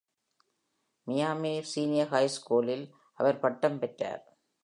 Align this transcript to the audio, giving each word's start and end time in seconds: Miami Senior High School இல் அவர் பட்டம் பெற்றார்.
Miami 1.07 1.63
Senior 1.75 2.07
High 2.07 2.31
School 2.37 2.67
இல் 2.67 2.85
அவர் 3.13 3.39
பட்டம் 3.39 3.79
பெற்றார். 3.79 4.23